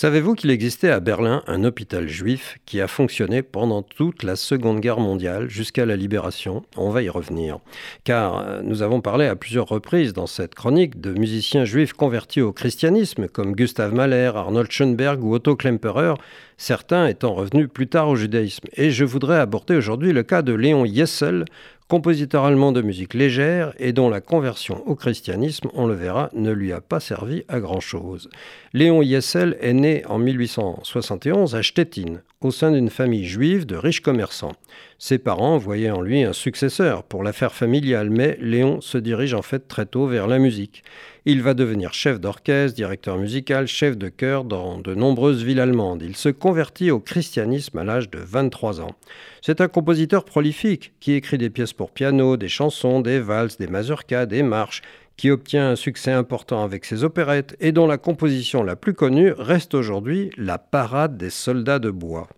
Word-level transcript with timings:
Savez-vous 0.00 0.36
qu'il 0.36 0.52
existait 0.52 0.92
à 0.92 1.00
Berlin 1.00 1.42
un 1.48 1.64
hôpital 1.64 2.06
juif 2.06 2.58
qui 2.66 2.80
a 2.80 2.86
fonctionné 2.86 3.42
pendant 3.42 3.82
toute 3.82 4.22
la 4.22 4.36
Seconde 4.36 4.78
Guerre 4.78 5.00
mondiale 5.00 5.50
jusqu'à 5.50 5.86
la 5.86 5.96
libération? 5.96 6.62
On 6.76 6.90
va 6.90 7.02
y 7.02 7.08
revenir. 7.08 7.58
Car 8.04 8.38
euh, 8.38 8.60
nous 8.62 8.82
avons 8.82 9.00
parlé 9.00 9.26
à 9.26 9.34
plusieurs 9.34 9.66
reprises 9.66 10.12
dans 10.12 10.28
cette 10.28 10.54
chronique 10.54 11.00
de 11.00 11.10
musiciens 11.14 11.64
juifs 11.64 11.94
convertis 11.94 12.40
au 12.40 12.52
christianisme 12.52 13.26
comme 13.26 13.56
Gustav 13.56 13.92
Mahler, 13.92 14.30
Arnold 14.36 14.70
Schoenberg 14.70 15.24
ou 15.24 15.34
Otto 15.34 15.56
Klemperer, 15.56 16.14
certains 16.58 17.08
étant 17.08 17.34
revenus 17.34 17.68
plus 17.68 17.88
tard 17.88 18.08
au 18.08 18.14
judaïsme. 18.14 18.68
Et 18.74 18.92
je 18.92 19.04
voudrais 19.04 19.40
aborder 19.40 19.74
aujourd'hui 19.74 20.12
le 20.12 20.22
cas 20.22 20.42
de 20.42 20.52
Léon 20.52 20.84
Yessel, 20.84 21.44
compositeur 21.88 22.44
allemand 22.44 22.70
de 22.70 22.82
musique 22.82 23.14
légère 23.14 23.72
et 23.78 23.94
dont 23.94 24.10
la 24.10 24.20
conversion 24.20 24.86
au 24.86 24.94
christianisme, 24.94 25.70
on 25.72 25.86
le 25.86 25.94
verra, 25.94 26.28
ne 26.34 26.52
lui 26.52 26.70
a 26.72 26.82
pas 26.82 27.00
servi 27.00 27.44
à 27.48 27.60
grand-chose. 27.60 28.28
Léon 28.74 29.00
Yessel 29.00 29.56
est 29.60 29.72
né 29.72 30.04
en 30.06 30.18
1871 30.18 31.54
à 31.54 31.62
Stettin, 31.62 32.20
au 32.42 32.50
sein 32.50 32.72
d'une 32.72 32.90
famille 32.90 33.24
juive 33.24 33.64
de 33.64 33.76
riches 33.76 34.02
commerçants. 34.02 34.52
Ses 34.98 35.18
parents 35.18 35.56
voyaient 35.56 35.90
en 35.90 36.02
lui 36.02 36.22
un 36.24 36.34
successeur 36.34 37.04
pour 37.04 37.22
l'affaire 37.22 37.54
familiale, 37.54 38.10
mais 38.10 38.36
Léon 38.40 38.82
se 38.82 38.98
dirige 38.98 39.32
en 39.32 39.42
fait 39.42 39.66
très 39.66 39.86
tôt 39.86 40.06
vers 40.06 40.26
la 40.26 40.38
musique. 40.38 40.84
Il 41.24 41.42
va 41.42 41.54
devenir 41.54 41.94
chef 41.94 42.20
d'orchestre, 42.20 42.76
directeur 42.76 43.18
musical, 43.18 43.66
chef 43.66 43.96
de 43.96 44.08
chœur 44.08 44.44
dans 44.44 44.78
de 44.78 44.94
nombreuses 44.94 45.42
villes 45.42 45.60
allemandes. 45.60 46.02
Il 46.02 46.16
se 46.16 46.28
convertit 46.28 46.90
au 46.90 47.00
christianisme 47.00 47.78
à 47.78 47.84
l'âge 47.84 48.10
de 48.10 48.18
23 48.18 48.80
ans. 48.80 48.94
C'est 49.42 49.60
un 49.60 49.68
compositeur 49.68 50.24
prolifique 50.24 50.92
qui 51.00 51.12
écrit 51.12 51.38
des 51.38 51.50
pièces 51.50 51.72
pour 51.72 51.90
piano, 51.90 52.36
des 52.36 52.48
chansons, 52.48 53.00
des 53.00 53.20
valses, 53.20 53.58
des 53.58 53.66
mazurkas, 53.66 54.26
des 54.26 54.42
marches, 54.42 54.82
qui 55.16 55.30
obtient 55.30 55.70
un 55.70 55.76
succès 55.76 56.12
important 56.12 56.62
avec 56.62 56.84
ses 56.84 57.04
opérettes 57.04 57.56
et 57.60 57.72
dont 57.72 57.86
la 57.86 57.98
composition 57.98 58.62
la 58.62 58.76
plus 58.76 58.94
connue 58.94 59.32
reste 59.36 59.74
aujourd'hui 59.74 60.30
la 60.36 60.58
parade 60.58 61.16
des 61.16 61.30
soldats 61.30 61.80
de 61.80 61.90
bois. 61.90 62.28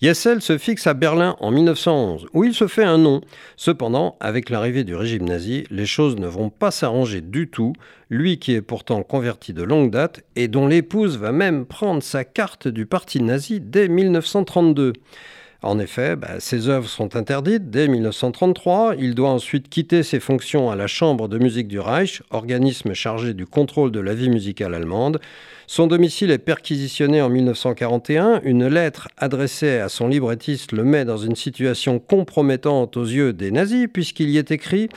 Yessel 0.00 0.40
se 0.40 0.58
fixe 0.58 0.86
à 0.86 0.94
Berlin 0.94 1.34
en 1.40 1.50
1911, 1.50 2.28
où 2.32 2.44
il 2.44 2.54
se 2.54 2.68
fait 2.68 2.84
un 2.84 2.98
nom. 2.98 3.20
Cependant, 3.56 4.16
avec 4.20 4.48
l'arrivée 4.48 4.84
du 4.84 4.94
régime 4.94 5.24
nazi, 5.24 5.64
les 5.70 5.86
choses 5.86 6.14
ne 6.14 6.28
vont 6.28 6.50
pas 6.50 6.70
s'arranger 6.70 7.20
du 7.20 7.48
tout, 7.48 7.72
lui 8.08 8.38
qui 8.38 8.52
est 8.52 8.62
pourtant 8.62 9.02
converti 9.02 9.52
de 9.52 9.64
longue 9.64 9.90
date 9.90 10.22
et 10.36 10.46
dont 10.46 10.68
l'épouse 10.68 11.18
va 11.18 11.32
même 11.32 11.66
prendre 11.66 12.00
sa 12.00 12.22
carte 12.22 12.68
du 12.68 12.86
parti 12.86 13.20
nazi 13.20 13.58
dès 13.58 13.88
1932. 13.88 14.92
En 15.60 15.80
effet, 15.80 16.14
bah, 16.14 16.38
ses 16.38 16.68
œuvres 16.68 16.88
sont 16.88 17.16
interdites 17.16 17.68
dès 17.68 17.88
1933. 17.88 18.94
Il 18.96 19.16
doit 19.16 19.30
ensuite 19.30 19.68
quitter 19.68 20.04
ses 20.04 20.20
fonctions 20.20 20.70
à 20.70 20.76
la 20.76 20.86
Chambre 20.86 21.26
de 21.26 21.36
musique 21.38 21.66
du 21.66 21.80
Reich, 21.80 22.22
organisme 22.30 22.94
chargé 22.94 23.34
du 23.34 23.44
contrôle 23.44 23.90
de 23.90 23.98
la 23.98 24.14
vie 24.14 24.30
musicale 24.30 24.72
allemande. 24.74 25.20
Son 25.66 25.88
domicile 25.88 26.30
est 26.30 26.38
perquisitionné 26.38 27.20
en 27.20 27.28
1941. 27.28 28.42
Une 28.44 28.68
lettre 28.68 29.08
adressée 29.16 29.80
à 29.80 29.88
son 29.88 30.06
librettiste 30.06 30.70
le 30.70 30.84
met 30.84 31.04
dans 31.04 31.18
une 31.18 31.34
situation 31.34 31.98
compromettante 31.98 32.96
aux 32.96 33.04
yeux 33.04 33.32
des 33.32 33.50
nazis, 33.50 33.88
puisqu'il 33.92 34.30
y 34.30 34.38
est 34.38 34.52
écrit 34.52 34.88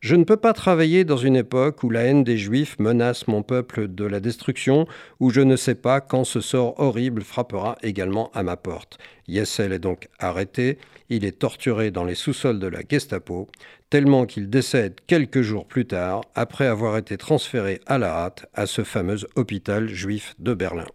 je 0.00 0.16
ne 0.16 0.24
peux 0.24 0.38
pas 0.38 0.54
travailler 0.54 1.04
dans 1.04 1.18
une 1.18 1.36
époque 1.36 1.82
où 1.82 1.90
la 1.90 2.04
haine 2.04 2.24
des 2.24 2.38
Juifs 2.38 2.78
menace 2.78 3.28
mon 3.28 3.42
peuple 3.42 3.86
de 3.88 4.04
la 4.04 4.20
destruction, 4.20 4.86
où 5.20 5.30
je 5.30 5.42
ne 5.42 5.56
sais 5.56 5.74
pas 5.74 6.00
quand 6.00 6.24
ce 6.24 6.40
sort 6.40 6.80
horrible 6.80 7.22
frappera 7.22 7.76
également 7.82 8.30
à 8.32 8.42
ma 8.42 8.56
porte. 8.56 8.98
Yessel 9.28 9.72
est 9.72 9.78
donc 9.78 10.08
arrêté, 10.18 10.78
il 11.10 11.24
est 11.24 11.38
torturé 11.38 11.90
dans 11.90 12.04
les 12.04 12.14
sous-sols 12.14 12.58
de 12.58 12.66
la 12.66 12.80
Gestapo, 12.88 13.48
tellement 13.90 14.24
qu'il 14.24 14.48
décède 14.48 14.96
quelques 15.06 15.42
jours 15.42 15.66
plus 15.66 15.86
tard, 15.86 16.22
après 16.34 16.66
avoir 16.66 16.96
été 16.96 17.18
transféré 17.18 17.80
à 17.86 17.98
la 17.98 18.08
hâte 18.08 18.46
à 18.54 18.66
ce 18.66 18.84
fameux 18.84 19.18
hôpital 19.36 19.88
juif 19.88 20.34
de 20.38 20.54
Berlin. 20.54 20.86